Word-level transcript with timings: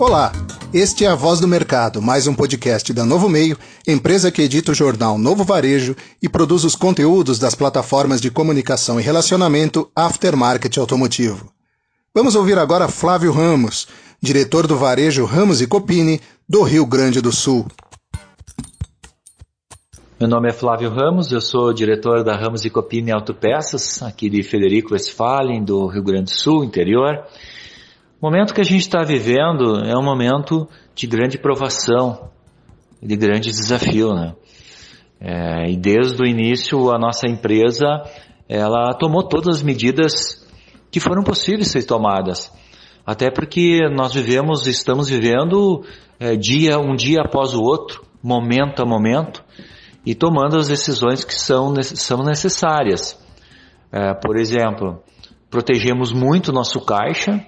Olá, 0.00 0.32
este 0.72 1.04
é 1.04 1.08
a 1.08 1.14
Voz 1.14 1.40
do 1.40 1.46
Mercado, 1.46 2.00
mais 2.00 2.26
um 2.26 2.34
podcast 2.34 2.90
da 2.90 3.04
Novo 3.04 3.28
Meio, 3.28 3.58
empresa 3.86 4.32
que 4.32 4.40
edita 4.40 4.72
o 4.72 4.74
jornal 4.74 5.18
Novo 5.18 5.44
Varejo 5.44 5.94
e 6.22 6.26
produz 6.26 6.64
os 6.64 6.74
conteúdos 6.74 7.38
das 7.38 7.54
plataformas 7.54 8.18
de 8.18 8.30
comunicação 8.30 8.98
e 8.98 9.02
relacionamento 9.02 9.90
Aftermarket 9.94 10.78
Automotivo. 10.78 11.52
Vamos 12.14 12.34
ouvir 12.34 12.56
agora 12.56 12.88
Flávio 12.88 13.30
Ramos, 13.30 13.88
diretor 14.22 14.66
do 14.66 14.74
varejo 14.74 15.26
Ramos 15.26 15.60
e 15.60 15.66
Copini, 15.66 16.18
do 16.48 16.62
Rio 16.62 16.86
Grande 16.86 17.20
do 17.20 17.30
Sul. 17.30 17.66
Meu 20.18 20.30
nome 20.30 20.48
é 20.48 20.52
Flávio 20.52 20.88
Ramos, 20.88 21.30
eu 21.30 21.42
sou 21.42 21.74
diretor 21.74 22.24
da 22.24 22.34
Ramos 22.34 22.64
e 22.64 22.70
Copini 22.70 23.12
Autopeças, 23.12 24.02
aqui 24.02 24.30
de 24.30 24.42
Federico 24.42 24.94
Westphalen, 24.94 25.62
do 25.62 25.86
Rio 25.86 26.02
Grande 26.02 26.24
do 26.24 26.30
Sul, 26.30 26.64
interior. 26.64 27.22
O 28.20 28.26
momento 28.26 28.52
que 28.52 28.60
a 28.60 28.64
gente 28.64 28.82
está 28.82 29.02
vivendo 29.02 29.82
é 29.82 29.96
um 29.96 30.02
momento 30.02 30.68
de 30.94 31.06
grande 31.06 31.38
provação, 31.38 32.30
de 33.02 33.16
grande 33.16 33.50
desafio, 33.50 34.12
né? 34.12 34.34
É, 35.18 35.70
e 35.70 35.76
desde 35.76 36.22
o 36.22 36.26
início 36.26 36.90
a 36.92 36.98
nossa 36.98 37.26
empresa 37.26 38.02
ela 38.46 38.92
tomou 38.94 39.22
todas 39.22 39.56
as 39.56 39.62
medidas 39.62 40.46
que 40.90 41.00
foram 41.00 41.22
possíveis 41.22 41.68
ser 41.68 41.84
tomadas, 41.84 42.52
até 43.06 43.30
porque 43.30 43.80
nós 43.94 44.12
vivemos, 44.12 44.66
estamos 44.66 45.08
vivendo 45.08 45.82
é, 46.18 46.36
dia 46.36 46.78
um 46.78 46.94
dia 46.94 47.22
após 47.22 47.54
o 47.54 47.62
outro, 47.62 48.04
momento 48.22 48.82
a 48.82 48.86
momento, 48.86 49.42
e 50.04 50.14
tomando 50.14 50.58
as 50.58 50.68
decisões 50.68 51.24
que 51.24 51.34
são, 51.34 51.74
são 51.82 52.22
necessárias. 52.22 53.18
É, 53.90 54.12
por 54.12 54.36
exemplo, 54.36 55.02
protegemos 55.48 56.12
muito 56.12 56.52
nosso 56.52 56.84
caixa, 56.84 57.42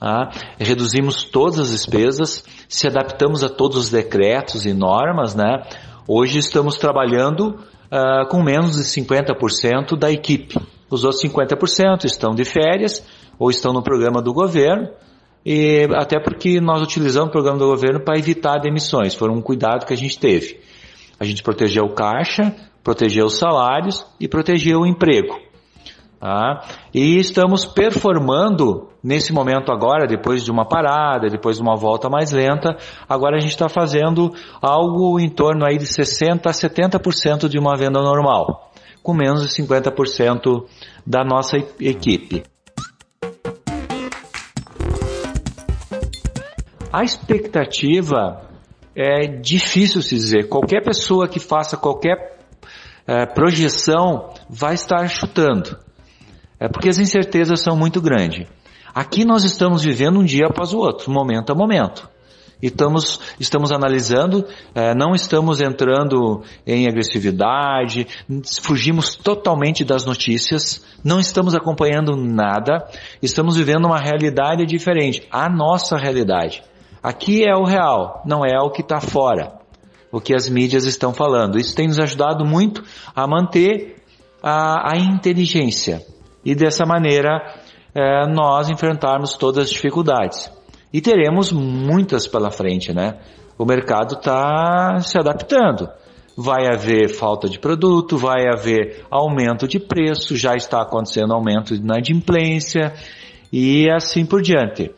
ah, 0.00 0.30
reduzimos 0.58 1.24
todas 1.24 1.58
as 1.58 1.70
despesas, 1.70 2.44
se 2.68 2.86
adaptamos 2.86 3.44
a 3.44 3.48
todos 3.48 3.76
os 3.76 3.90
decretos 3.90 4.64
e 4.64 4.72
normas, 4.72 5.34
né? 5.34 5.62
Hoje 6.08 6.38
estamos 6.38 6.78
trabalhando 6.78 7.58
ah, 7.90 8.24
com 8.30 8.42
menos 8.42 8.76
de 8.76 8.82
50% 8.82 9.98
da 9.98 10.10
equipe. 10.10 10.56
Os 10.90 11.04
outros 11.04 11.22
50% 11.22 12.04
estão 12.04 12.34
de 12.34 12.44
férias 12.44 13.04
ou 13.38 13.50
estão 13.50 13.72
no 13.72 13.82
programa 13.82 14.20
do 14.20 14.32
governo, 14.32 14.88
e 15.44 15.88
até 15.94 16.20
porque 16.20 16.60
nós 16.60 16.82
utilizamos 16.82 17.28
o 17.28 17.32
programa 17.32 17.58
do 17.58 17.66
governo 17.66 18.00
para 18.00 18.18
evitar 18.18 18.58
demissões. 18.58 19.14
Foi 19.14 19.30
um 19.30 19.40
cuidado 19.40 19.86
que 19.86 19.94
a 19.94 19.96
gente 19.96 20.18
teve. 20.18 20.60
A 21.18 21.24
gente 21.24 21.42
protegeu 21.42 21.84
o 21.84 21.94
caixa, 21.94 22.54
protegeu 22.82 23.26
os 23.26 23.38
salários 23.38 24.06
e 24.18 24.28
protegeu 24.28 24.80
o 24.80 24.86
emprego. 24.86 25.49
Tá? 26.20 26.64
E 26.92 27.16
estamos 27.16 27.64
performando 27.64 28.90
nesse 29.02 29.32
momento 29.32 29.72
agora, 29.72 30.06
depois 30.06 30.44
de 30.44 30.50
uma 30.50 30.66
parada, 30.66 31.30
depois 31.30 31.56
de 31.56 31.62
uma 31.62 31.74
volta 31.76 32.10
mais 32.10 32.30
lenta, 32.30 32.76
agora 33.08 33.38
a 33.38 33.40
gente 33.40 33.52
está 33.52 33.70
fazendo 33.70 34.30
algo 34.60 35.18
em 35.18 35.30
torno 35.30 35.64
aí 35.64 35.78
de 35.78 35.86
60% 35.86 36.42
a 36.44 36.50
70% 36.50 37.48
de 37.48 37.58
uma 37.58 37.74
venda 37.74 38.02
normal, 38.02 38.70
com 39.02 39.14
menos 39.14 39.48
de 39.48 39.62
50% 39.62 40.66
da 41.06 41.24
nossa 41.24 41.56
equipe. 41.80 42.42
A 46.92 47.02
expectativa 47.02 48.42
é 48.94 49.26
difícil 49.26 50.02
se 50.02 50.16
dizer. 50.16 50.50
Qualquer 50.50 50.82
pessoa 50.82 51.26
que 51.26 51.40
faça 51.40 51.78
qualquer 51.78 52.38
é, 53.06 53.24
projeção 53.24 54.34
vai 54.50 54.74
estar 54.74 55.08
chutando. 55.08 55.78
É 56.60 56.68
porque 56.68 56.90
as 56.90 56.98
incertezas 56.98 57.62
são 57.62 57.74
muito 57.74 58.02
grandes. 58.02 58.46
Aqui 58.94 59.24
nós 59.24 59.44
estamos 59.44 59.82
vivendo 59.82 60.20
um 60.20 60.24
dia 60.24 60.46
após 60.46 60.74
o 60.74 60.78
outro, 60.78 61.10
momento 61.10 61.50
a 61.50 61.54
momento. 61.54 62.06
Estamos, 62.60 63.18
estamos 63.40 63.72
analisando, 63.72 64.44
é, 64.74 64.94
não 64.94 65.14
estamos 65.14 65.62
entrando 65.62 66.42
em 66.66 66.86
agressividade, 66.86 68.06
fugimos 68.60 69.16
totalmente 69.16 69.82
das 69.82 70.04
notícias, 70.04 70.84
não 71.02 71.18
estamos 71.18 71.54
acompanhando 71.54 72.14
nada, 72.14 72.86
estamos 73.22 73.56
vivendo 73.56 73.86
uma 73.86 73.98
realidade 73.98 74.66
diferente, 74.66 75.26
a 75.30 75.48
nossa 75.48 75.96
realidade. 75.96 76.62
Aqui 77.02 77.42
é 77.42 77.56
o 77.56 77.64
real, 77.64 78.22
não 78.26 78.44
é 78.44 78.60
o 78.60 78.70
que 78.70 78.82
está 78.82 79.00
fora, 79.00 79.54
o 80.12 80.20
que 80.20 80.34
as 80.34 80.46
mídias 80.46 80.84
estão 80.84 81.14
falando. 81.14 81.58
Isso 81.58 81.74
tem 81.74 81.88
nos 81.88 81.98
ajudado 81.98 82.44
muito 82.44 82.84
a 83.16 83.26
manter 83.26 84.04
a, 84.42 84.92
a 84.92 84.98
inteligência 84.98 86.04
e 86.44 86.54
dessa 86.54 86.84
maneira 86.86 87.54
é, 87.94 88.26
nós 88.26 88.68
enfrentarmos 88.68 89.34
todas 89.36 89.64
as 89.64 89.70
dificuldades. 89.70 90.50
E 90.92 91.00
teremos 91.00 91.52
muitas 91.52 92.26
pela 92.26 92.50
frente, 92.50 92.92
né? 92.92 93.18
O 93.56 93.64
mercado 93.64 94.14
está 94.14 94.98
se 95.00 95.18
adaptando. 95.18 95.88
Vai 96.36 96.66
haver 96.66 97.08
falta 97.08 97.48
de 97.48 97.58
produto, 97.58 98.16
vai 98.16 98.48
haver 98.48 99.04
aumento 99.10 99.68
de 99.68 99.78
preço, 99.78 100.36
já 100.36 100.56
está 100.56 100.80
acontecendo 100.80 101.34
aumento 101.34 101.74
de 101.74 101.82
inadimplência 101.82 102.94
e 103.52 103.90
assim 103.90 104.24
por 104.24 104.40
diante. 104.40 104.90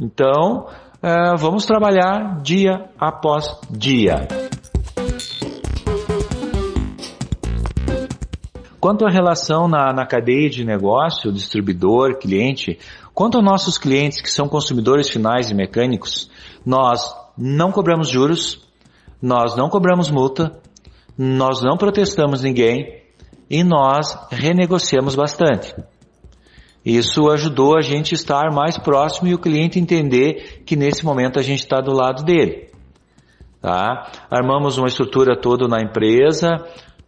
Então, 0.00 0.66
é, 1.02 1.36
vamos 1.36 1.64
trabalhar 1.66 2.40
dia 2.42 2.90
após 2.98 3.56
dia. 3.70 4.26
Quanto 8.80 9.04
à 9.04 9.10
relação 9.10 9.66
na, 9.66 9.92
na 9.92 10.06
cadeia 10.06 10.48
de 10.48 10.64
negócio, 10.64 11.32
distribuidor, 11.32 12.18
cliente, 12.18 12.78
quanto 13.12 13.36
aos 13.36 13.44
nossos 13.44 13.76
clientes 13.76 14.20
que 14.20 14.30
são 14.30 14.48
consumidores 14.48 15.08
finais 15.08 15.50
e 15.50 15.54
mecânicos, 15.54 16.30
nós 16.64 17.00
não 17.36 17.72
cobramos 17.72 18.08
juros, 18.08 18.60
nós 19.20 19.56
não 19.56 19.68
cobramos 19.68 20.10
multa, 20.10 20.60
nós 21.16 21.60
não 21.60 21.76
protestamos 21.76 22.42
ninguém 22.42 23.02
e 23.50 23.64
nós 23.64 24.16
renegociamos 24.30 25.16
bastante. 25.16 25.74
Isso 26.84 27.28
ajudou 27.30 27.76
a 27.76 27.82
gente 27.82 28.14
estar 28.14 28.52
mais 28.52 28.78
próximo 28.78 29.28
e 29.28 29.34
o 29.34 29.38
cliente 29.38 29.80
entender 29.80 30.62
que 30.64 30.76
nesse 30.76 31.04
momento 31.04 31.38
a 31.38 31.42
gente 31.42 31.60
está 31.60 31.80
do 31.80 31.92
lado 31.92 32.22
dele. 32.22 32.70
Tá? 33.60 34.10
Armamos 34.30 34.78
uma 34.78 34.86
estrutura 34.86 35.36
toda 35.36 35.66
na 35.66 35.82
empresa, 35.82 36.64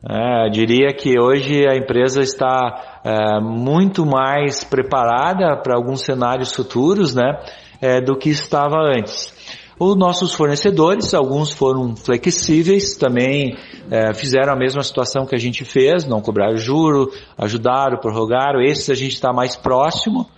é, 0.08 0.48
diria 0.48 0.94
que 0.94 1.20
hoje 1.20 1.66
a 1.68 1.76
empresa 1.76 2.22
está 2.22 3.00
é, 3.04 3.40
muito 3.40 4.06
mais 4.06 4.64
preparada 4.64 5.56
para 5.56 5.76
alguns 5.76 6.02
cenários 6.02 6.54
futuros, 6.54 7.14
né, 7.14 7.38
é, 7.82 8.00
do 8.00 8.16
que 8.16 8.30
estava 8.30 8.76
antes. 8.78 9.34
Os 9.78 9.96
nossos 9.96 10.34
fornecedores, 10.34 11.14
alguns 11.14 11.52
foram 11.52 11.96
flexíveis, 11.96 12.96
também 12.96 13.56
é, 13.90 14.12
fizeram 14.12 14.52
a 14.52 14.56
mesma 14.56 14.82
situação 14.82 15.24
que 15.24 15.34
a 15.34 15.38
gente 15.38 15.64
fez, 15.64 16.06
não 16.06 16.20
cobraram 16.20 16.56
juro, 16.58 17.10
ajudaram, 17.36 17.98
prorrogaram. 17.98 18.60
Esses 18.60 18.90
a 18.90 18.94
gente 18.94 19.14
está 19.14 19.32
mais 19.32 19.56
próximo, 19.56 20.28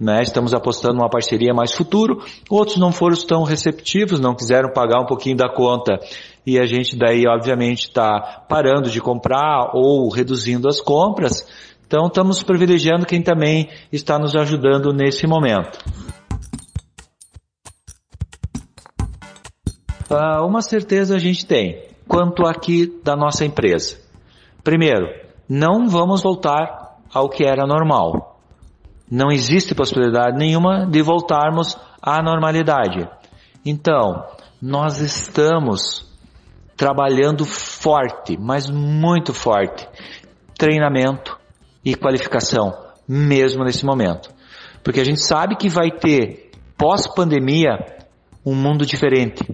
né? 0.00 0.22
Estamos 0.22 0.52
apostando 0.52 0.94
numa 0.94 1.08
parceria 1.08 1.54
mais 1.54 1.72
futuro. 1.72 2.24
Outros 2.50 2.76
não 2.76 2.90
foram 2.90 3.16
tão 3.18 3.44
receptivos, 3.44 4.18
não 4.18 4.34
quiseram 4.34 4.72
pagar 4.72 5.00
um 5.00 5.06
pouquinho 5.06 5.36
da 5.36 5.48
conta 5.48 6.00
e 6.48 6.58
a 6.58 6.64
gente 6.64 6.96
daí 6.96 7.24
obviamente 7.28 7.88
está 7.88 8.42
parando 8.48 8.88
de 8.88 9.02
comprar 9.02 9.72
ou 9.74 10.08
reduzindo 10.08 10.66
as 10.66 10.80
compras. 10.80 11.46
Então 11.86 12.06
estamos 12.06 12.42
privilegiando 12.42 13.04
quem 13.04 13.20
também 13.20 13.68
está 13.92 14.18
nos 14.18 14.34
ajudando 14.34 14.90
nesse 14.90 15.26
momento. 15.26 15.78
Uh, 20.10 20.42
uma 20.46 20.62
certeza 20.62 21.16
a 21.16 21.18
gente 21.18 21.44
tem 21.44 21.86
quanto 22.06 22.46
aqui 22.46 22.98
da 23.04 23.14
nossa 23.14 23.44
empresa. 23.44 23.98
Primeiro, 24.64 25.06
não 25.46 25.86
vamos 25.86 26.22
voltar 26.22 26.96
ao 27.12 27.28
que 27.28 27.44
era 27.44 27.66
normal. 27.66 28.40
Não 29.10 29.30
existe 29.30 29.74
possibilidade 29.74 30.38
nenhuma 30.38 30.86
de 30.86 31.02
voltarmos 31.02 31.76
à 32.00 32.22
normalidade. 32.22 33.06
Então, 33.66 34.24
nós 34.62 35.00
estamos 35.00 36.07
trabalhando 36.78 37.44
forte, 37.44 38.38
mas 38.38 38.70
muito 38.70 39.34
forte, 39.34 39.86
treinamento 40.56 41.36
e 41.84 41.96
qualificação, 41.96 42.72
mesmo 43.06 43.64
nesse 43.64 43.84
momento. 43.84 44.30
Porque 44.84 45.00
a 45.00 45.04
gente 45.04 45.20
sabe 45.20 45.56
que 45.56 45.68
vai 45.68 45.90
ter, 45.90 46.52
pós-pandemia, 46.78 47.84
um 48.46 48.54
mundo 48.54 48.86
diferente. 48.86 49.44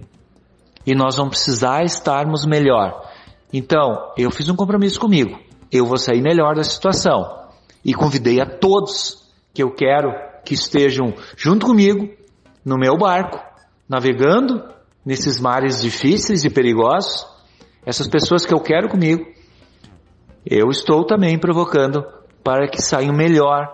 E 0.85 0.93
nós 0.93 1.17
vamos 1.17 1.31
precisar 1.31 1.83
estarmos 1.83 2.45
melhor. 2.45 3.11
Então, 3.51 4.13
eu 4.15 4.29
fiz 4.29 4.47
um 4.47 4.55
compromisso 4.55 4.99
comigo. 4.99 5.35
Eu 5.71 5.87
vou 5.87 5.97
sair 5.97 6.21
melhor 6.21 6.55
da 6.55 6.63
situação. 6.63 7.49
E 7.83 7.91
convidei 7.95 8.39
a 8.39 8.45
todos 8.45 9.27
que 9.51 9.63
eu 9.63 9.71
quero 9.71 10.11
que 10.45 10.53
estejam 10.53 11.15
junto 11.35 11.65
comigo 11.65 12.07
no 12.63 12.77
meu 12.77 12.95
barco, 12.99 13.39
navegando 13.89 14.63
nesses 15.05 15.39
mares 15.39 15.81
difíceis 15.81 16.43
e 16.43 16.49
perigosos. 16.49 17.25
Essas 17.85 18.07
pessoas 18.07 18.45
que 18.45 18.53
eu 18.53 18.59
quero 18.59 18.89
comigo, 18.89 19.25
eu 20.45 20.69
estou 20.69 21.05
também 21.05 21.37
provocando 21.37 22.03
para 22.43 22.67
que 22.67 22.81
saiam 22.81 23.13
melhor 23.13 23.67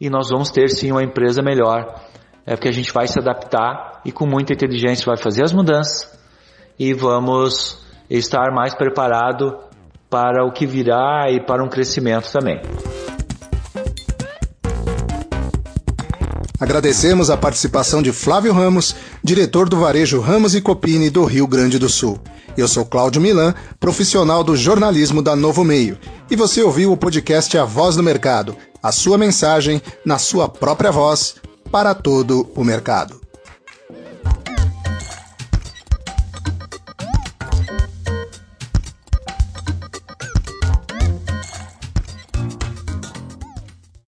e 0.00 0.10
nós 0.10 0.28
vamos 0.30 0.50
ter 0.50 0.68
sim 0.68 0.90
uma 0.90 1.02
empresa 1.02 1.42
melhor 1.42 2.00
é 2.46 2.54
porque 2.56 2.68
a 2.68 2.72
gente 2.72 2.92
vai 2.92 3.06
se 3.06 3.18
adaptar 3.18 4.00
e 4.04 4.10
com 4.10 4.26
muita 4.26 4.52
inteligência 4.52 5.06
vai 5.06 5.16
fazer 5.16 5.44
as 5.44 5.52
mudanças 5.52 6.18
e 6.78 6.92
vamos 6.92 7.84
estar 8.08 8.50
mais 8.52 8.74
preparado 8.74 9.56
para 10.08 10.44
o 10.44 10.50
que 10.50 10.66
virá 10.66 11.30
e 11.30 11.44
para 11.44 11.62
um 11.62 11.68
crescimento 11.68 12.32
também. 12.32 12.60
Agradecemos 16.60 17.30
a 17.30 17.38
participação 17.38 18.02
de 18.02 18.12
Flávio 18.12 18.52
Ramos, 18.52 18.94
diretor 19.24 19.66
do 19.66 19.78
varejo 19.78 20.20
Ramos 20.20 20.54
e 20.54 20.60
Copini 20.60 21.08
do 21.08 21.24
Rio 21.24 21.46
Grande 21.46 21.78
do 21.78 21.88
Sul. 21.88 22.20
Eu 22.54 22.68
sou 22.68 22.84
Cláudio 22.84 23.22
Milan, 23.22 23.54
profissional 23.78 24.44
do 24.44 24.54
jornalismo 24.54 25.22
da 25.22 25.34
Novo 25.34 25.64
Meio, 25.64 25.98
e 26.30 26.36
você 26.36 26.62
ouviu 26.62 26.92
o 26.92 26.98
podcast 26.98 27.56
A 27.56 27.64
Voz 27.64 27.96
do 27.96 28.02
Mercado, 28.02 28.54
a 28.82 28.92
sua 28.92 29.16
mensagem 29.16 29.80
na 30.04 30.18
sua 30.18 30.50
própria 30.50 30.90
voz 30.90 31.36
para 31.72 31.94
todo 31.94 32.50
o 32.54 32.62
mercado. 32.62 33.18